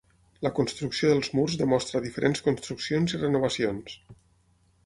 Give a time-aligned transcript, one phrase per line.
[0.45, 3.99] La construcció dels murs demostra diferents construccions i renovacions.